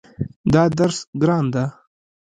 [0.53, 1.63] دا درس ګران ده